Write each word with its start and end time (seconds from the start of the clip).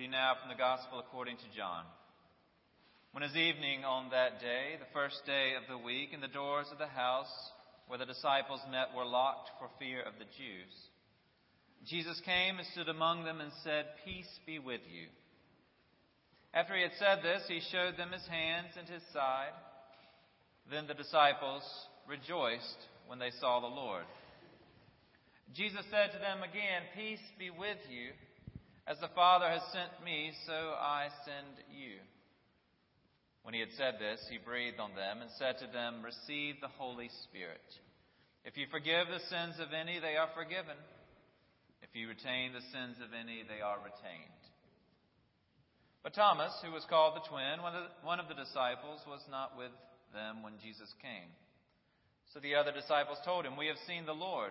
Reading 0.00 0.16
now 0.16 0.32
from 0.40 0.48
the 0.48 0.56
Gospel 0.56 0.96
according 0.98 1.36
to 1.36 1.52
John. 1.54 1.84
When 3.12 3.20
it 3.22 3.28
was 3.28 3.36
evening 3.36 3.84
on 3.84 4.08
that 4.16 4.40
day, 4.40 4.80
the 4.80 4.88
first 4.96 5.20
day 5.28 5.52
of 5.60 5.68
the 5.68 5.76
week, 5.76 6.16
and 6.16 6.22
the 6.22 6.32
doors 6.32 6.64
of 6.72 6.78
the 6.78 6.88
house 6.88 7.28
where 7.86 7.98
the 7.98 8.08
disciples 8.08 8.64
met 8.72 8.96
were 8.96 9.04
locked 9.04 9.50
for 9.60 9.68
fear 9.78 10.00
of 10.00 10.16
the 10.16 10.24
Jews, 10.40 10.72
Jesus 11.84 12.16
came 12.24 12.56
and 12.56 12.66
stood 12.72 12.88
among 12.88 13.28
them 13.28 13.44
and 13.44 13.52
said, 13.62 13.92
Peace 14.02 14.40
be 14.46 14.58
with 14.58 14.80
you. 14.88 15.12
After 16.54 16.74
he 16.74 16.80
had 16.80 16.96
said 16.96 17.20
this, 17.20 17.44
he 17.44 17.60
showed 17.68 18.00
them 18.00 18.16
his 18.16 18.24
hands 18.24 18.72
and 18.80 18.88
his 18.88 19.04
side. 19.12 19.52
Then 20.72 20.88
the 20.88 20.96
disciples 20.96 21.60
rejoiced 22.08 22.80
when 23.06 23.18
they 23.18 23.36
saw 23.38 23.60
the 23.60 23.68
Lord. 23.68 24.08
Jesus 25.52 25.84
said 25.92 26.16
to 26.16 26.24
them 26.24 26.40
again, 26.40 26.88
Peace 26.96 27.20
be 27.38 27.50
with 27.52 27.84
you. 27.92 28.16
As 28.90 28.98
the 28.98 29.14
Father 29.14 29.46
has 29.46 29.62
sent 29.70 30.02
me, 30.02 30.34
so 30.50 30.74
I 30.74 31.06
send 31.22 31.62
you. 31.70 32.02
When 33.46 33.54
he 33.54 33.62
had 33.62 33.70
said 33.78 34.02
this, 34.02 34.18
he 34.26 34.42
breathed 34.42 34.82
on 34.82 34.98
them 34.98 35.22
and 35.22 35.30
said 35.38 35.62
to 35.62 35.70
them, 35.70 36.02
Receive 36.02 36.58
the 36.58 36.74
Holy 36.74 37.06
Spirit. 37.30 37.62
If 38.42 38.58
you 38.58 38.66
forgive 38.66 39.06
the 39.06 39.22
sins 39.30 39.62
of 39.62 39.70
any, 39.70 40.02
they 40.02 40.18
are 40.18 40.34
forgiven. 40.34 40.74
If 41.86 41.94
you 41.94 42.10
retain 42.10 42.50
the 42.50 42.66
sins 42.74 42.98
of 42.98 43.14
any, 43.14 43.46
they 43.46 43.62
are 43.62 43.78
retained. 43.78 44.42
But 46.02 46.18
Thomas, 46.18 46.50
who 46.66 46.74
was 46.74 46.82
called 46.90 47.14
the 47.14 47.30
twin, 47.30 47.62
one 47.62 48.18
of 48.18 48.26
the 48.26 48.42
disciples, 48.42 49.06
was 49.06 49.22
not 49.30 49.54
with 49.54 49.70
them 50.10 50.42
when 50.42 50.58
Jesus 50.58 50.90
came. 50.98 51.30
So 52.34 52.42
the 52.42 52.58
other 52.58 52.74
disciples 52.74 53.22
told 53.22 53.46
him, 53.46 53.54
We 53.54 53.70
have 53.70 53.86
seen 53.86 54.02
the 54.02 54.18
Lord. 54.18 54.50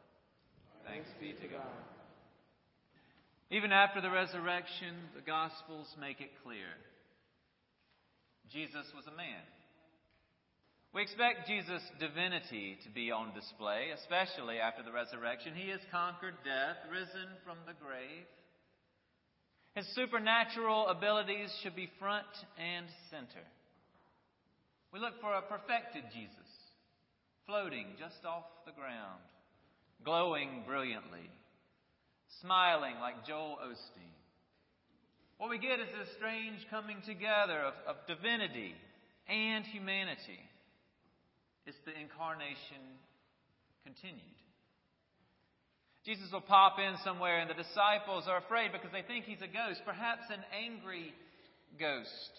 Thanks 0.85 1.09
be 1.19 1.33
to 1.33 1.47
God. 1.47 1.77
Even 3.51 3.71
after 3.71 3.99
the 4.01 4.09
resurrection, 4.09 4.95
the 5.15 5.21
Gospels 5.21 5.87
make 5.99 6.21
it 6.21 6.31
clear 6.43 6.71
Jesus 8.51 8.87
was 8.95 9.07
a 9.07 9.15
man. 9.15 9.43
We 10.93 11.03
expect 11.03 11.47
Jesus' 11.47 11.83
divinity 11.99 12.75
to 12.83 12.89
be 12.91 13.11
on 13.11 13.33
display, 13.33 13.95
especially 13.95 14.59
after 14.59 14.83
the 14.83 14.91
resurrection. 14.91 15.55
He 15.55 15.71
has 15.71 15.79
conquered 15.87 16.35
death, 16.43 16.75
risen 16.91 17.31
from 17.47 17.63
the 17.63 17.79
grave. 17.79 18.27
His 19.71 19.87
supernatural 19.95 20.91
abilities 20.91 21.47
should 21.63 21.79
be 21.79 21.87
front 21.97 22.27
and 22.59 22.87
center. 23.09 23.47
We 24.91 24.99
look 24.99 25.15
for 25.23 25.31
a 25.31 25.47
perfected 25.47 26.03
Jesus, 26.11 26.51
floating 27.47 27.95
just 27.95 28.19
off 28.27 28.43
the 28.67 28.75
ground 28.75 29.23
glowing 30.03 30.63
brilliantly, 30.65 31.29
smiling 32.41 32.95
like 32.99 33.25
Joel 33.25 33.57
Osteen. 33.63 34.15
What 35.37 35.49
we 35.49 35.57
get 35.57 35.79
is 35.79 35.87
this 35.97 36.09
strange 36.17 36.65
coming 36.69 36.97
together 37.05 37.59
of, 37.59 37.73
of 37.87 37.95
divinity 38.07 38.75
and 39.27 39.65
humanity. 39.65 40.39
It's 41.65 41.77
the 41.85 41.97
incarnation 41.99 42.81
continued. 43.83 44.37
Jesus 46.05 46.31
will 46.31 46.41
pop 46.41 46.79
in 46.79 46.95
somewhere, 47.03 47.39
and 47.39 47.49
the 47.49 47.53
disciples 47.53 48.25
are 48.27 48.37
afraid 48.37 48.71
because 48.71 48.91
they 48.91 49.03
think 49.03 49.25
he's 49.25 49.41
a 49.41 49.47
ghost, 49.47 49.81
perhaps 49.85 50.23
an 50.29 50.41
angry 50.49 51.13
ghost. 51.79 52.33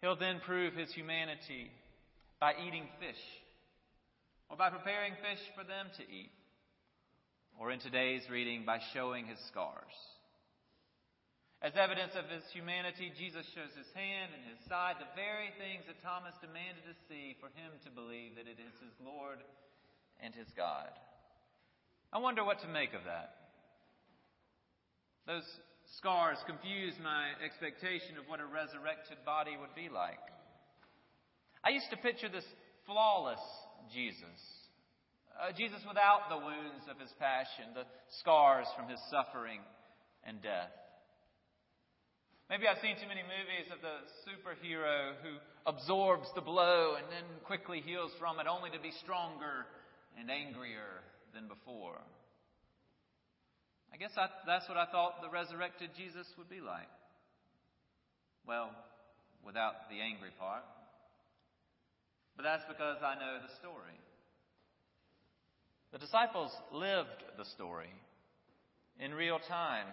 He'll 0.00 0.16
then 0.18 0.40
prove 0.44 0.74
his 0.74 0.92
humanity 0.92 1.70
by 2.40 2.54
eating 2.66 2.88
fish 2.98 3.22
or 4.48 4.56
by 4.56 4.70
preparing 4.70 5.12
fish 5.18 5.42
for 5.54 5.64
them 5.64 5.90
to 5.98 6.04
eat, 6.06 6.32
or 7.58 7.72
in 7.72 7.80
today's 7.80 8.22
reading, 8.30 8.64
by 8.64 8.78
showing 8.92 9.26
his 9.26 9.38
scars. 9.48 9.96
As 11.62 11.72
evidence 11.74 12.12
of 12.14 12.28
his 12.28 12.44
humanity, 12.52 13.10
Jesus 13.16 13.48
shows 13.56 13.72
his 13.72 13.88
hand 13.96 14.30
and 14.36 14.44
his 14.44 14.60
side, 14.68 15.00
the 15.00 15.08
very 15.16 15.50
things 15.56 15.88
that 15.88 16.04
Thomas 16.04 16.36
demanded 16.44 16.84
to 16.84 16.94
see 17.08 17.34
for 17.40 17.48
him 17.56 17.72
to 17.82 17.90
believe 17.90 18.36
that 18.36 18.46
it 18.46 18.60
is 18.60 18.76
his 18.78 18.92
Lord 19.00 19.40
and 20.20 20.36
his 20.36 20.46
God. 20.52 20.92
I 22.12 22.18
wonder 22.20 22.44
what 22.44 22.60
to 22.60 22.68
make 22.68 22.92
of 22.92 23.08
that. 23.08 23.34
Those 25.26 25.48
scars 25.98 26.38
confuse 26.46 26.94
my 27.02 27.34
expectation 27.42 28.20
of 28.20 28.28
what 28.28 28.38
a 28.38 28.46
resurrected 28.46 29.18
body 29.24 29.56
would 29.58 29.74
be 29.74 29.88
like. 29.88 30.22
I 31.64 31.70
used 31.70 31.90
to 31.90 31.96
picture 31.96 32.28
this 32.28 32.46
flawless 32.86 33.42
Jesus. 33.92 34.40
Uh, 35.36 35.52
Jesus 35.52 35.80
without 35.86 36.32
the 36.32 36.40
wounds 36.40 36.88
of 36.88 36.96
his 36.98 37.12
passion, 37.20 37.76
the 37.76 37.84
scars 38.20 38.66
from 38.76 38.88
his 38.88 39.00
suffering 39.10 39.60
and 40.24 40.40
death. 40.40 40.72
Maybe 42.48 42.64
I've 42.70 42.80
seen 42.80 42.94
too 42.96 43.10
many 43.10 43.26
movies 43.26 43.68
of 43.74 43.82
the 43.82 44.06
superhero 44.22 45.18
who 45.20 45.36
absorbs 45.66 46.30
the 46.34 46.40
blow 46.40 46.94
and 46.94 47.06
then 47.10 47.26
quickly 47.44 47.82
heals 47.82 48.12
from 48.18 48.38
it, 48.38 48.46
only 48.46 48.70
to 48.70 48.78
be 48.78 48.94
stronger 49.02 49.66
and 50.18 50.30
angrier 50.30 51.02
than 51.34 51.48
before. 51.48 51.98
I 53.92 53.96
guess 53.98 54.12
I, 54.16 54.28
that's 54.46 54.68
what 54.68 54.78
I 54.78 54.86
thought 54.86 55.22
the 55.22 55.28
resurrected 55.28 55.90
Jesus 55.96 56.26
would 56.38 56.48
be 56.48 56.60
like. 56.60 56.88
Well, 58.46 58.70
without 59.44 59.90
the 59.90 60.00
angry 60.00 60.30
part. 60.38 60.62
But 62.36 62.44
that's 62.44 62.64
because 62.68 62.98
I 63.02 63.14
know 63.14 63.38
the 63.40 63.54
story. 63.56 63.96
The 65.92 65.98
disciples 65.98 66.52
lived 66.72 67.24
the 67.38 67.44
story 67.44 67.90
in 69.00 69.14
real 69.14 69.38
time. 69.38 69.86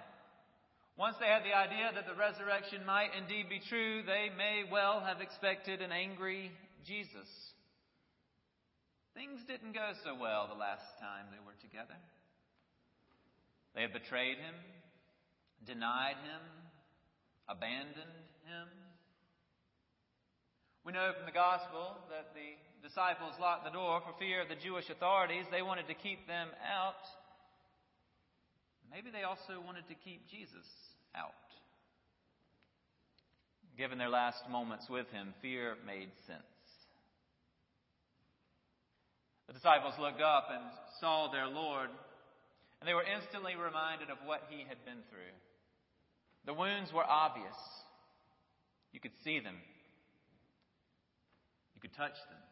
Once 0.98 1.16
they 1.20 1.26
had 1.26 1.44
the 1.44 1.56
idea 1.56 1.90
that 1.96 2.06
the 2.06 2.14
resurrection 2.14 2.86
might 2.86 3.10
indeed 3.18 3.50
be 3.50 3.62
true, 3.70 4.04
they 4.04 4.30
may 4.38 4.64
well 4.70 5.00
have 5.00 5.22
expected 5.22 5.82
an 5.82 5.92
angry 5.92 6.52
Jesus. 6.86 7.30
Things 9.16 9.42
didn't 9.48 9.74
go 9.74 9.94
so 10.04 10.14
well 10.20 10.48
the 10.48 10.60
last 10.60 10.86
time 11.00 11.26
they 11.32 11.42
were 11.46 11.58
together. 11.62 11.98
They 13.74 13.82
had 13.82 13.94
betrayed 13.94 14.38
him, 14.38 14.54
denied 15.66 16.18
him, 16.22 16.44
abandoned 17.48 18.28
him. 18.46 18.68
We 20.86 20.92
know 20.92 21.16
from 21.16 21.26
the 21.26 21.32
gospel 21.32 21.96
that 22.12 22.36
the 22.36 22.60
disciples 22.86 23.40
locked 23.40 23.64
the 23.64 23.72
door 23.72 24.04
for 24.04 24.12
fear 24.20 24.42
of 24.42 24.50
the 24.50 24.60
Jewish 24.60 24.90
authorities. 24.90 25.46
They 25.50 25.62
wanted 25.62 25.88
to 25.88 25.94
keep 25.96 26.28
them 26.28 26.50
out. 26.60 27.00
Maybe 28.92 29.08
they 29.10 29.24
also 29.24 29.64
wanted 29.64 29.88
to 29.88 29.96
keep 30.04 30.28
Jesus 30.28 30.68
out. 31.16 31.32
Given 33.78 33.98
their 33.98 34.12
last 34.12 34.44
moments 34.52 34.90
with 34.90 35.08
him, 35.16 35.34
fear 35.42 35.76
made 35.88 36.12
sense. 36.28 36.44
The 39.48 39.54
disciples 39.54 39.96
looked 39.98 40.22
up 40.22 40.48
and 40.52 40.64
saw 41.00 41.32
their 41.32 41.48
Lord, 41.48 41.90
and 42.82 42.88
they 42.88 42.94
were 42.94 43.08
instantly 43.08 43.56
reminded 43.56 44.10
of 44.10 44.18
what 44.26 44.44
he 44.50 44.68
had 44.68 44.84
been 44.84 45.00
through. 45.10 45.32
The 46.46 46.54
wounds 46.54 46.92
were 46.92 47.08
obvious. 47.08 47.56
You 48.92 49.00
could 49.00 49.16
see 49.24 49.40
them 49.40 49.56
touch 51.98 52.18
them. 52.30 52.44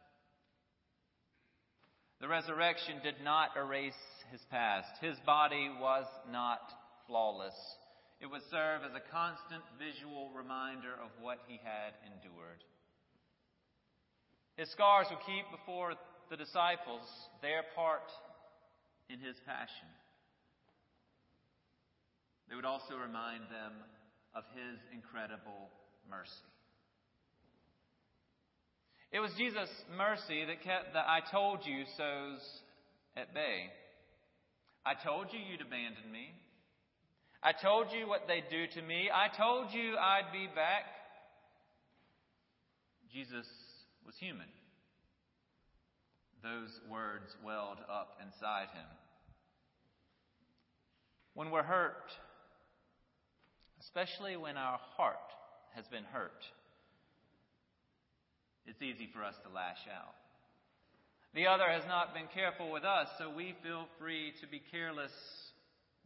The 2.21 2.27
resurrection 2.27 3.01
did 3.03 3.15
not 3.23 3.57
erase 3.57 3.97
his 4.31 4.41
past. 4.51 4.89
His 5.01 5.17
body 5.25 5.69
was 5.81 6.05
not 6.31 6.61
flawless. 7.07 7.57
it 8.21 8.29
would 8.29 8.45
serve 8.51 8.85
as 8.85 8.93
a 8.93 9.01
constant 9.11 9.65
visual 9.81 10.29
reminder 10.38 10.93
of 10.93 11.09
what 11.19 11.39
he 11.47 11.57
had 11.57 11.97
endured. 12.05 12.61
His 14.55 14.69
scars 14.69 15.07
would 15.09 15.25
keep 15.25 15.49
before 15.49 15.97
the 16.29 16.38
disciples 16.38 17.01
their 17.41 17.65
part 17.73 18.05
in 19.09 19.17
his 19.17 19.35
passion. 19.41 19.89
They 22.47 22.55
would 22.55 22.69
also 22.69 22.93
remind 22.93 23.49
them 23.49 23.73
of 24.35 24.43
his 24.53 24.77
incredible 24.93 25.73
mercy. 26.05 26.51
It 29.12 29.19
was 29.19 29.31
Jesus' 29.38 29.69
mercy 29.98 30.46
that 30.46 30.63
kept 30.63 30.94
the 30.94 31.00
I 31.00 31.19
told 31.31 31.60
you 31.66 31.84
so's 31.98 32.40
at 33.18 33.34
bay. 33.34 33.68
I 34.86 34.94
told 35.04 35.28
you 35.31 35.40
you'd 35.40 35.62
abandon 35.62 36.10
me. 36.12 36.31
I 37.44 37.52
told 37.52 37.88
you 37.92 38.08
what 38.08 38.28
they'd 38.28 38.50
do 38.50 38.68
to 38.80 38.81
me. 38.81 39.10
I 39.13 39.28
told 39.36 39.74
you 39.74 39.98
I'd 39.98 40.31
be 40.31 40.48
back. 40.48 40.86
Jesus 43.12 43.48
was 44.06 44.16
human. 44.18 44.48
Those 46.42 46.72
words 46.90 47.36
welled 47.46 47.80
up 47.92 48.18
inside 48.25 48.68
him. 48.74 48.88
When 51.34 51.52
we're 51.52 51.63
hurt, 51.63 52.12
especially 53.81 54.38
when 54.38 54.58
our 54.58 54.80
heart 54.96 55.18
has 55.75 55.86
been 55.88 56.06
hurt, 56.06 56.44
it's 58.66 58.81
easy 58.81 59.10
for 59.13 59.24
us 59.24 59.36
to 59.44 59.54
lash 59.54 59.81
out. 59.90 60.16
The 61.34 61.48
other 61.48 61.69
has 61.69 61.84
not 61.88 62.13
been 62.13 62.28
careful 62.34 62.72
with 62.72 62.84
us, 62.84 63.08
so 63.18 63.30
we 63.30 63.56
feel 63.63 63.86
free 64.00 64.34
to 64.42 64.48
be 64.48 64.62
careless 64.72 65.12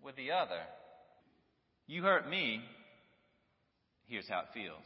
with 0.03 0.15
the 0.15 0.31
other. 0.31 0.61
You 1.87 2.03
hurt 2.03 2.29
me, 2.29 2.61
here's 4.07 4.29
how 4.29 4.41
it 4.41 4.53
feels. 4.53 4.85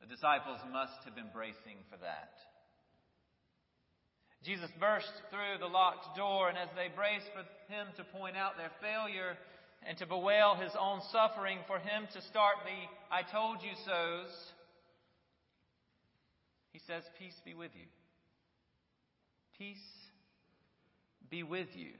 The 0.00 0.06
disciples 0.06 0.58
must 0.72 1.04
have 1.04 1.14
been 1.14 1.30
bracing 1.32 1.78
for 1.90 1.96
that. 1.98 2.34
Jesus 4.44 4.70
burst 4.78 5.10
through 5.30 5.58
the 5.58 5.66
locked 5.66 6.16
door, 6.16 6.48
and 6.48 6.58
as 6.58 6.68
they 6.76 6.86
braced 6.94 7.26
for 7.34 7.42
him 7.72 7.86
to 7.96 8.04
point 8.16 8.36
out 8.36 8.56
their 8.56 8.70
failure 8.80 9.34
and 9.86 9.98
to 9.98 10.06
bewail 10.06 10.54
his 10.54 10.72
own 10.78 11.00
suffering, 11.10 11.58
for 11.66 11.78
him 11.78 12.06
to 12.12 12.22
start 12.22 12.56
the 12.62 12.78
I 13.14 13.22
told 13.22 13.62
you 13.62 13.70
so's, 13.84 14.30
he 16.76 16.82
says, 16.86 17.04
Peace 17.18 17.40
be 17.42 17.54
with 17.54 17.70
you. 17.74 17.88
Peace 19.56 19.88
be 21.30 21.42
with 21.42 21.68
you, 21.74 21.92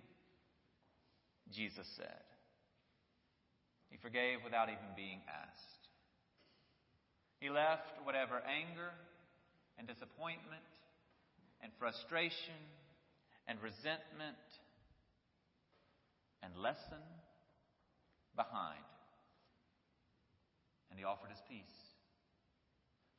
Jesus 1.50 1.86
said. 1.96 2.20
He 3.88 3.96
forgave 3.96 4.40
without 4.44 4.68
even 4.68 4.92
being 4.94 5.20
asked. 5.32 5.88
He 7.40 7.48
left 7.48 7.88
whatever 8.04 8.42
anger 8.44 8.92
and 9.78 9.88
disappointment 9.88 10.68
and 11.62 11.72
frustration 11.78 12.60
and 13.48 13.56
resentment 13.62 14.36
and 16.42 16.54
lesson 16.54 17.00
behind. 18.36 18.84
And 20.90 20.98
he 20.98 21.04
offered 21.06 21.30
his 21.30 21.40
peace. 21.48 21.85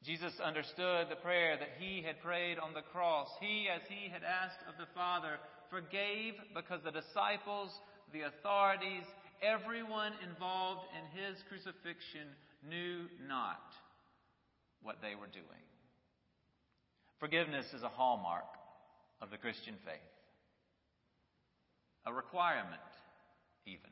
Jesus 0.03 0.33
understood 0.43 1.07
the 1.09 1.19
prayer 1.21 1.57
that 1.57 1.75
he 1.79 2.01
had 2.01 2.21
prayed 2.21 2.59
on 2.59 2.73
the 2.73 2.85
cross. 2.93 3.27
He, 3.41 3.67
as 3.67 3.81
he 3.89 4.09
had 4.09 4.23
asked 4.23 4.61
of 4.69 4.77
the 4.77 4.91
Father, 4.93 5.37
forgave 5.69 6.33
because 6.55 6.81
the 6.83 6.91
disciples, 6.91 7.71
the 8.13 8.21
authorities, 8.21 9.03
everyone 9.41 10.13
involved 10.23 10.87
in 10.95 11.03
his 11.19 11.37
crucifixion 11.49 12.29
knew 12.67 13.05
not 13.27 13.61
what 14.81 14.97
they 15.01 15.15
were 15.15 15.27
doing. 15.27 15.65
Forgiveness 17.19 17.65
is 17.73 17.83
a 17.83 17.89
hallmark 17.89 18.47
of 19.21 19.31
the 19.31 19.37
Christian 19.37 19.75
faith, 19.83 20.13
a 22.05 22.13
requirement, 22.13 22.79
even. 23.65 23.89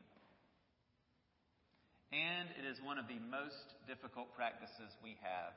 And 2.13 2.47
it 2.55 2.63
is 2.69 2.77
one 2.79 2.97
of 2.97 3.09
the 3.09 3.19
most 3.27 3.75
difficult 3.89 4.31
practices 4.37 4.93
we 5.03 5.17
have 5.19 5.51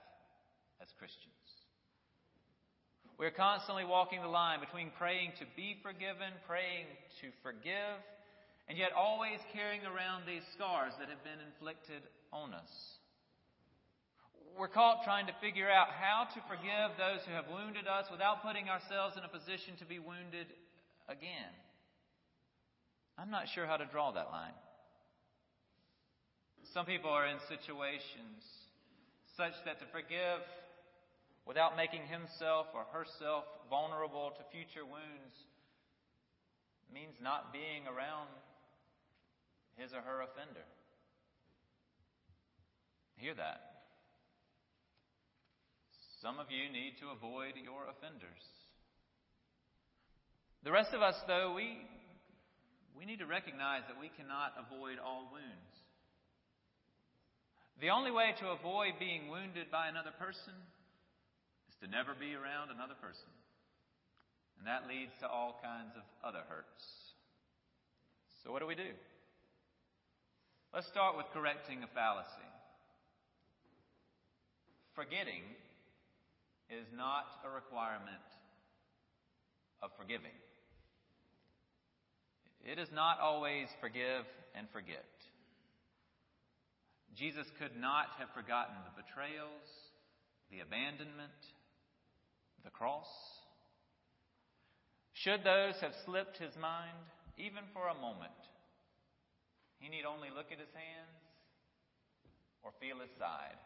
as 0.82 0.88
Christians. 0.98 1.34
We're 3.18 3.34
constantly 3.34 3.84
walking 3.84 4.22
the 4.22 4.30
line 4.30 4.60
between 4.60 4.94
praying 4.94 5.32
to 5.42 5.46
be 5.58 5.74
forgiven, 5.82 6.30
praying 6.46 6.86
to 7.20 7.34
forgive, 7.42 7.98
and 8.70 8.78
yet 8.78 8.94
always 8.94 9.42
carrying 9.52 9.82
around 9.82 10.22
these 10.22 10.46
scars 10.54 10.94
that 11.02 11.10
have 11.10 11.22
been 11.26 11.42
inflicted 11.42 12.06
on 12.30 12.54
us. 12.54 12.70
We're 14.54 14.70
caught 14.70 15.02
trying 15.02 15.26
to 15.26 15.34
figure 15.42 15.70
out 15.70 15.90
how 15.90 16.30
to 16.30 16.40
forgive 16.46 16.94
those 16.94 17.26
who 17.26 17.34
have 17.34 17.50
wounded 17.50 17.86
us 17.90 18.06
without 18.10 18.42
putting 18.42 18.70
ourselves 18.70 19.18
in 19.18 19.26
a 19.26 19.30
position 19.30 19.74
to 19.78 19.86
be 19.86 19.98
wounded 19.98 20.46
again. 21.08 21.50
I'm 23.18 23.30
not 23.30 23.50
sure 23.50 23.66
how 23.66 23.78
to 23.78 23.86
draw 23.86 24.12
that 24.12 24.30
line. 24.30 24.54
Some 26.72 26.86
people 26.86 27.10
are 27.10 27.26
in 27.26 27.38
situations 27.48 28.46
such 29.36 29.54
that 29.64 29.78
to 29.80 29.86
forgive 29.90 30.42
without 31.48 31.80
making 31.80 32.04
himself 32.04 32.68
or 32.76 32.84
herself 32.92 33.48
vulnerable 33.72 34.36
to 34.36 34.44
future 34.52 34.84
wounds 34.84 35.32
means 36.92 37.16
not 37.24 37.56
being 37.56 37.88
around 37.88 38.28
his 39.80 39.96
or 39.96 40.04
her 40.04 40.20
offender. 40.28 40.68
Hear 43.16 43.32
that. 43.40 43.88
Some 46.20 46.36
of 46.36 46.52
you 46.52 46.68
need 46.68 47.00
to 47.00 47.16
avoid 47.16 47.56
your 47.56 47.88
offenders. 47.88 48.44
The 50.64 50.72
rest 50.72 50.92
of 50.92 51.00
us, 51.00 51.16
though, 51.26 51.56
we, 51.56 51.80
we 52.92 53.08
need 53.08 53.24
to 53.24 53.26
recognize 53.26 53.88
that 53.88 53.96
we 53.96 54.12
cannot 54.20 54.52
avoid 54.60 55.00
all 55.00 55.32
wounds. 55.32 55.72
The 57.80 57.88
only 57.88 58.10
way 58.10 58.34
to 58.42 58.52
avoid 58.52 59.00
being 59.00 59.30
wounded 59.30 59.70
by 59.70 59.88
another 59.88 60.12
person 60.18 60.52
to 61.80 61.86
never 61.86 62.14
be 62.18 62.34
around 62.34 62.70
another 62.70 62.98
person. 62.98 63.30
And 64.58 64.66
that 64.66 64.90
leads 64.90 65.12
to 65.20 65.28
all 65.28 65.60
kinds 65.62 65.94
of 65.94 66.02
other 66.26 66.42
hurts. 66.48 66.82
So, 68.42 68.50
what 68.50 68.60
do 68.60 68.66
we 68.66 68.74
do? 68.74 68.90
Let's 70.74 70.88
start 70.88 71.16
with 71.16 71.26
correcting 71.32 71.82
a 71.82 71.90
fallacy. 71.94 72.50
Forgetting 74.94 75.46
is 76.68 76.86
not 76.94 77.24
a 77.46 77.50
requirement 77.50 78.26
of 79.80 79.90
forgiving. 79.96 80.34
It 82.66 82.78
is 82.78 82.88
not 82.92 83.20
always 83.20 83.68
forgive 83.80 84.26
and 84.54 84.66
forget. 84.72 85.06
Jesus 87.14 87.46
could 87.58 87.78
not 87.78 88.06
have 88.18 88.28
forgotten 88.34 88.74
the 88.84 89.02
betrayals, 89.02 89.66
the 90.50 90.60
abandonment, 90.60 91.38
the 92.64 92.70
cross? 92.70 93.08
Should 95.12 95.42
those 95.42 95.74
have 95.80 95.92
slipped 96.04 96.38
his 96.38 96.54
mind, 96.60 96.96
even 97.36 97.64
for 97.72 97.88
a 97.88 98.00
moment, 98.00 98.38
he 99.78 99.88
need 99.88 100.04
only 100.04 100.28
look 100.30 100.50
at 100.52 100.58
his 100.58 100.74
hands 100.74 101.22
or 102.62 102.70
feel 102.80 102.98
his 103.00 103.10
side 103.18 103.58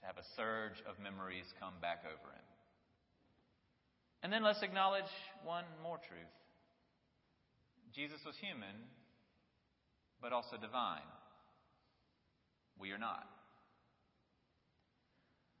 to 0.00 0.06
have 0.06 0.16
a 0.16 0.28
surge 0.36 0.80
of 0.88 0.98
memories 1.02 1.46
come 1.60 1.74
back 1.80 2.04
over 2.04 2.32
him. 2.32 2.48
And 4.22 4.32
then 4.32 4.42
let's 4.42 4.62
acknowledge 4.62 5.10
one 5.44 5.64
more 5.82 5.98
truth 5.98 6.34
Jesus 7.94 8.20
was 8.24 8.36
human, 8.36 8.76
but 10.20 10.32
also 10.32 10.56
divine. 10.60 11.08
We 12.78 12.92
are 12.92 12.98
not. 12.98 13.26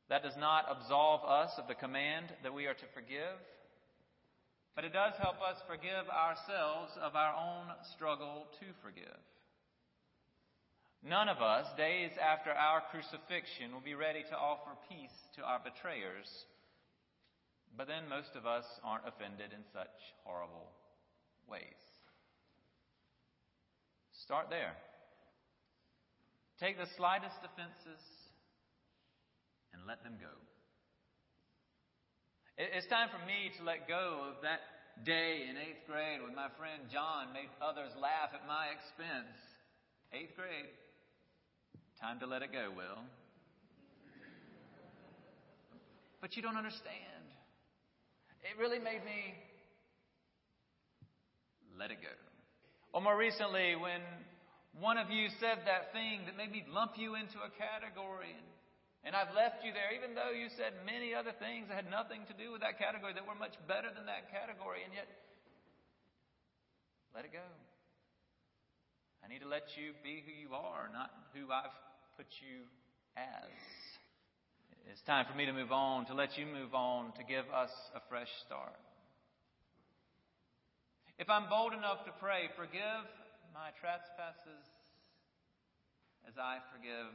That 0.08 0.22
does 0.22 0.36
not 0.38 0.64
absolve 0.68 1.20
us 1.24 1.52
of 1.58 1.68
the 1.68 1.74
command 1.74 2.32
that 2.42 2.54
we 2.54 2.66
are 2.66 2.74
to 2.74 2.94
forgive, 2.94 3.36
but 4.74 4.84
it 4.84 4.92
does 4.92 5.12
help 5.20 5.36
us 5.42 5.60
forgive 5.68 6.08
ourselves 6.08 6.92
of 7.02 7.14
our 7.14 7.34
own 7.36 7.68
struggle 7.92 8.46
to 8.60 8.66
forgive. 8.82 9.20
None 11.04 11.28
of 11.28 11.42
us, 11.42 11.66
days 11.76 12.10
after 12.16 12.50
our 12.50 12.82
crucifixion, 12.90 13.72
will 13.72 13.84
be 13.84 13.94
ready 13.94 14.22
to 14.22 14.36
offer 14.36 14.70
peace 14.88 15.14
to 15.36 15.42
our 15.42 15.60
betrayers, 15.60 16.26
but 17.76 17.86
then 17.86 18.08
most 18.08 18.34
of 18.34 18.46
us 18.46 18.64
aren't 18.82 19.06
offended 19.06 19.52
in 19.52 19.62
such 19.72 19.92
horrible 20.24 20.72
ways. 21.46 21.82
Start 24.24 24.48
there. 24.50 24.72
Take 26.58 26.78
the 26.78 26.90
slightest 26.96 27.38
offenses 27.44 28.02
and 29.78 29.86
let 29.86 30.02
them 30.02 30.18
go. 30.18 30.34
It's 32.58 32.90
time 32.90 33.06
for 33.14 33.22
me 33.22 33.54
to 33.54 33.62
let 33.62 33.86
go 33.86 34.26
of 34.26 34.42
that 34.42 34.58
day 35.06 35.46
in 35.46 35.54
eighth 35.54 35.86
grade 35.86 36.18
when 36.18 36.34
my 36.34 36.50
friend 36.58 36.82
John 36.90 37.30
made 37.30 37.46
others 37.62 37.94
laugh 37.94 38.34
at 38.34 38.42
my 38.50 38.74
expense. 38.74 39.30
Eighth 40.10 40.34
grade. 40.34 40.66
Time 42.02 42.18
to 42.18 42.26
let 42.26 42.42
it 42.42 42.50
go, 42.50 42.74
Will. 42.74 42.98
But 46.20 46.34
you 46.34 46.42
don't 46.42 46.58
understand. 46.58 47.22
It 48.42 48.58
really 48.58 48.82
made 48.82 49.06
me 49.06 49.38
let 51.78 51.92
it 51.92 52.02
go. 52.02 52.10
Or 52.92 53.00
more 53.00 53.16
recently, 53.16 53.76
when 53.78 54.02
one 54.80 54.98
of 54.98 55.10
you 55.10 55.28
said 55.38 55.62
that 55.66 55.92
thing 55.92 56.26
that 56.26 56.36
made 56.36 56.50
me 56.50 56.66
lump 56.66 56.98
you 56.98 57.14
into 57.14 57.38
a 57.38 57.50
category, 57.54 58.34
and, 58.34 58.46
and 59.06 59.14
I've 59.14 59.34
left 59.34 59.62
you 59.62 59.70
there, 59.70 59.94
even 59.94 60.18
though 60.18 60.34
you 60.34 60.50
said 60.58 60.74
many 60.82 61.14
other 61.14 61.32
things 61.38 61.70
that 61.70 61.78
had 61.78 61.90
nothing 61.90 62.26
to 62.26 62.34
do 62.34 62.50
with 62.50 62.62
that 62.66 62.78
category 62.82 63.14
that 63.14 63.22
were 63.22 63.38
much 63.38 63.54
better 63.70 63.88
than 63.94 64.06
that 64.10 64.30
category, 64.34 64.82
and 64.82 64.90
yet, 64.90 65.06
let 67.14 67.24
it 67.24 67.32
go. 67.32 67.46
I 69.22 69.30
need 69.30 69.42
to 69.42 69.50
let 69.50 69.70
you 69.76 69.94
be 70.02 70.22
who 70.24 70.34
you 70.34 70.54
are, 70.54 70.90
not 70.92 71.10
who 71.34 71.50
I've 71.50 71.74
put 72.16 72.26
you 72.42 72.66
as. 73.14 73.54
It's 74.90 75.04
time 75.04 75.26
for 75.28 75.36
me 75.36 75.44
to 75.44 75.52
move 75.52 75.70
on, 75.70 76.06
to 76.06 76.14
let 76.14 76.38
you 76.38 76.46
move 76.46 76.74
on, 76.74 77.12
to 77.20 77.24
give 77.24 77.44
us 77.52 77.70
a 77.94 78.00
fresh 78.08 78.30
start. 78.46 78.78
If 81.18 81.28
I'm 81.28 81.50
bold 81.50 81.74
enough 81.74 82.06
to 82.06 82.12
pray, 82.22 82.48
forgive 82.56 83.04
my 83.52 83.74
trespasses 83.82 84.64
as 86.26 86.38
I 86.38 86.62
forgive 86.72 87.10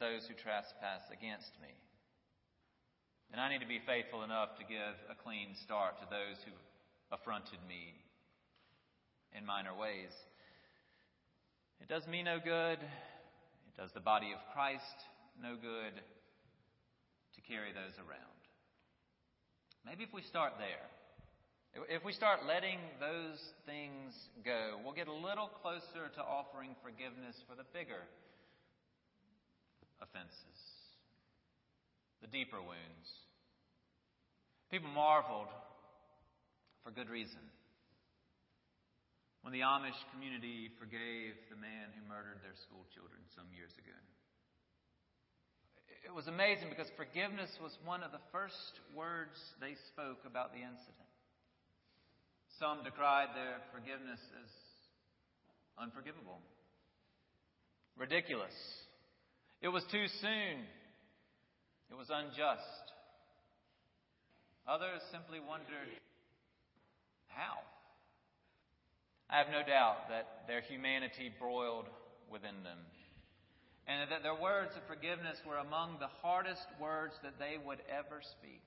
those 0.00 0.24
who 0.24 0.34
trespass 0.34 1.04
against 1.12 1.52
me. 1.60 1.70
And 3.30 3.38
I 3.40 3.52
need 3.52 3.60
to 3.60 3.68
be 3.68 3.84
faithful 3.86 4.24
enough 4.24 4.58
to 4.58 4.64
give 4.64 4.96
a 5.06 5.14
clean 5.14 5.54
start 5.62 6.00
to 6.00 6.08
those 6.10 6.40
who 6.42 6.50
affronted 7.12 7.60
me 7.68 7.94
in 9.36 9.46
minor 9.46 9.76
ways. 9.76 10.10
It 11.80 11.88
does 11.88 12.08
me 12.08 12.24
no 12.24 12.40
good. 12.42 12.80
It 12.80 13.74
does 13.76 13.92
the 13.94 14.02
body 14.02 14.32
of 14.32 14.40
Christ 14.52 14.98
no 15.38 15.54
good 15.54 15.94
to 15.94 17.40
carry 17.46 17.70
those 17.70 17.94
around. 18.02 18.40
Maybe 19.86 20.02
if 20.02 20.12
we 20.12 20.22
start 20.22 20.54
there, 20.58 20.88
if 21.88 22.04
we 22.04 22.12
start 22.12 22.40
letting 22.48 22.78
those 22.98 23.38
things 23.64 24.12
go, 24.44 24.80
we'll 24.82 24.96
get 24.96 25.06
a 25.06 25.14
little 25.14 25.48
closer 25.62 26.10
to 26.16 26.20
offering 26.20 26.74
forgiveness 26.82 27.36
for 27.46 27.54
the 27.54 27.64
bigger 27.72 28.02
offenses, 30.02 30.58
the 32.20 32.28
deeper 32.28 32.60
wounds. 32.60 33.08
People 34.70 34.90
marveled 34.90 35.50
for 36.84 36.90
good 36.90 37.08
reason 37.08 37.42
when 39.42 39.52
the 39.52 39.64
Amish 39.64 39.96
community 40.12 40.68
forgave 40.76 41.36
the 41.48 41.56
man 41.56 41.92
who 41.96 42.04
murdered 42.04 42.40
their 42.44 42.56
school 42.60 42.84
children 42.92 43.20
some 43.32 43.48
years 43.56 43.72
ago. 43.80 43.96
It 46.04 46.12
was 46.12 46.28
amazing 46.28 46.68
because 46.68 46.88
forgiveness 46.96 47.52
was 47.60 47.76
one 47.84 48.02
of 48.02 48.12
the 48.12 48.24
first 48.32 48.80
words 48.96 49.36
they 49.60 49.76
spoke 49.92 50.24
about 50.24 50.52
the 50.52 50.60
incident. 50.64 51.10
Some 52.58 52.84
decried 52.84 53.32
their 53.32 53.60
forgiveness 53.72 54.20
as 54.20 54.50
unforgivable, 55.80 56.40
ridiculous. 57.96 58.52
It 59.60 59.68
was 59.68 59.84
too 59.92 60.06
soon. 60.20 60.64
It 61.90 61.96
was 61.96 62.08
unjust. 62.08 62.84
Others 64.66 65.02
simply 65.10 65.40
wondered 65.40 65.90
how. 67.28 67.58
I 69.28 69.38
have 69.38 69.52
no 69.52 69.62
doubt 69.66 70.08
that 70.08 70.46
their 70.46 70.60
humanity 70.60 71.30
broiled 71.38 71.86
within 72.30 72.62
them, 72.62 72.78
and 73.86 74.10
that 74.10 74.22
their 74.22 74.34
words 74.34 74.72
of 74.76 74.86
forgiveness 74.86 75.38
were 75.46 75.58
among 75.58 75.98
the 75.98 76.10
hardest 76.22 76.66
words 76.80 77.14
that 77.22 77.38
they 77.38 77.58
would 77.58 77.78
ever 77.90 78.22
speak. 78.22 78.62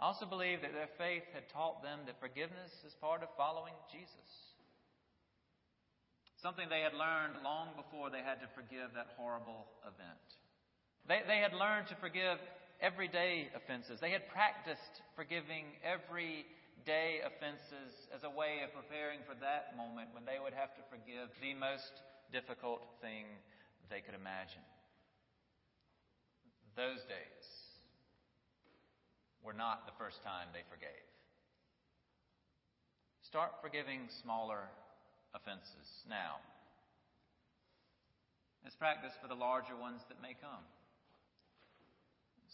I 0.00 0.06
also 0.06 0.26
believe 0.26 0.62
that 0.62 0.72
their 0.72 0.90
faith 0.98 1.22
had 1.32 1.48
taught 1.52 1.82
them 1.82 2.00
that 2.06 2.18
forgiveness 2.18 2.72
is 2.84 2.92
part 3.00 3.22
of 3.22 3.28
following 3.36 3.74
Jesus. 3.92 4.51
Something 6.42 6.66
they 6.66 6.82
had 6.82 6.98
learned 6.98 7.38
long 7.46 7.70
before 7.78 8.10
they 8.10 8.18
had 8.18 8.42
to 8.42 8.50
forgive 8.50 8.98
that 8.98 9.14
horrible 9.14 9.62
event. 9.86 10.18
They, 11.06 11.22
they 11.22 11.38
had 11.38 11.54
learned 11.54 11.86
to 11.94 11.96
forgive 12.02 12.42
everyday 12.82 13.46
offenses. 13.54 14.02
They 14.02 14.10
had 14.10 14.26
practiced 14.26 15.06
forgiving 15.14 15.78
every 15.86 16.42
day 16.82 17.22
offenses 17.22 17.94
as 18.10 18.26
a 18.26 18.30
way 18.30 18.66
of 18.66 18.74
preparing 18.74 19.22
for 19.22 19.38
that 19.38 19.78
moment 19.78 20.10
when 20.10 20.26
they 20.26 20.42
would 20.42 20.50
have 20.50 20.74
to 20.74 20.82
forgive 20.90 21.30
the 21.38 21.54
most 21.54 22.02
difficult 22.34 22.82
thing 22.98 23.38
they 23.86 24.02
could 24.02 24.18
imagine. 24.18 24.66
Those 26.74 27.06
days 27.06 27.46
were 29.46 29.54
not 29.54 29.86
the 29.86 29.94
first 29.94 30.26
time 30.26 30.50
they 30.50 30.66
forgave. 30.66 31.06
Start 33.22 33.62
forgiving 33.62 34.10
smaller 34.10 34.66
offenses 35.34 35.88
now. 36.08 36.40
As 38.66 38.74
practice 38.74 39.12
for 39.20 39.28
the 39.28 39.34
larger 39.34 39.74
ones 39.74 40.00
that 40.08 40.22
may 40.22 40.36
come. 40.38 40.64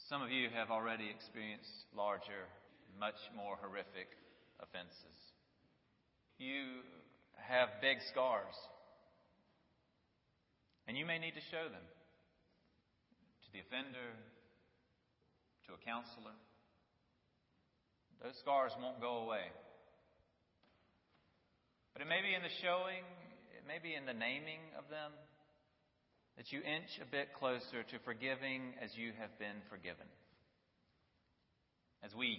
Some 0.08 0.22
of 0.22 0.30
you 0.30 0.48
have 0.54 0.70
already 0.70 1.10
experienced 1.10 1.84
larger 1.94 2.48
much 2.98 3.18
more 3.36 3.58
horrific 3.60 4.08
offenses. 4.62 5.18
You 6.38 6.86
have 7.36 7.68
big 7.82 7.98
scars, 8.10 8.54
and 10.86 10.96
you 10.96 11.04
may 11.04 11.18
need 11.18 11.34
to 11.34 11.44
show 11.50 11.68
them 11.68 11.84
to 13.44 13.48
the 13.52 13.60
offender, 13.60 14.16
to 15.66 15.74
a 15.74 15.80
counselor. 15.84 16.32
Those 18.22 18.38
scars 18.40 18.72
won't 18.80 19.00
go 19.00 19.28
away. 19.28 19.52
But 21.98 22.06
it 22.06 22.14
may 22.14 22.22
be 22.22 22.30
in 22.30 22.46
the 22.46 22.58
showing, 22.62 23.02
it 23.58 23.66
may 23.66 23.82
be 23.82 23.98
in 23.98 24.06
the 24.06 24.14
naming 24.14 24.62
of 24.78 24.86
them, 24.86 25.10
that 26.38 26.46
you 26.54 26.62
inch 26.62 26.94
a 27.02 27.10
bit 27.10 27.34
closer 27.34 27.82
to 27.82 27.98
forgiving 28.06 28.70
as 28.78 28.94
you 28.94 29.10
have 29.18 29.34
been 29.42 29.58
forgiven. 29.66 30.06
As 32.06 32.14
we 32.14 32.38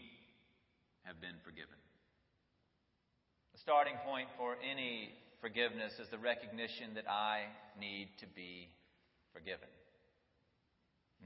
have 1.03 1.19
been 1.19 1.35
forgiven. 1.43 1.75
The 3.51 3.59
starting 3.59 3.99
point 4.07 4.31
for 4.39 4.55
any 4.63 5.11
forgiveness 5.43 5.91
is 5.99 6.07
the 6.07 6.23
recognition 6.23 6.95
that 6.95 7.11
I 7.11 7.51
need 7.75 8.15
to 8.23 8.31
be 8.31 8.71
forgiven. 9.35 9.67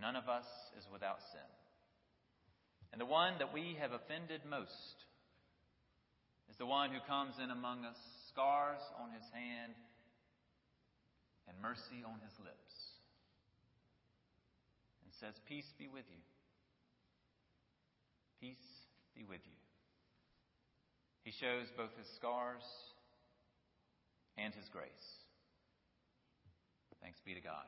None 0.01 0.17
of 0.17 0.25
us 0.25 0.49
is 0.73 0.89
without 0.89 1.21
sin. 1.29 1.49
And 2.89 2.97
the 2.97 3.05
one 3.05 3.37
that 3.37 3.53
we 3.53 3.77
have 3.77 3.93
offended 3.93 4.41
most 4.49 4.97
is 6.49 6.57
the 6.57 6.65
one 6.65 6.89
who 6.89 6.99
comes 7.05 7.33
in 7.37 7.49
among 7.49 7.85
us, 7.85 7.97
scars 8.33 8.81
on 8.97 9.13
his 9.13 9.29
hand 9.29 9.73
and 11.47 11.55
mercy 11.61 12.01
on 12.05 12.17
his 12.25 12.33
lips, 12.41 12.97
and 15.05 15.13
says, 15.13 15.39
Peace 15.47 15.69
be 15.77 15.87
with 15.87 16.05
you. 16.09 16.23
Peace 18.41 18.89
be 19.15 19.23
with 19.23 19.41
you. 19.45 19.59
He 21.23 21.31
shows 21.31 21.67
both 21.77 21.95
his 21.97 22.07
scars 22.15 22.65
and 24.37 24.53
his 24.53 24.67
grace. 24.69 25.21
Thanks 27.01 27.19
be 27.23 27.35
to 27.35 27.41
God. 27.41 27.67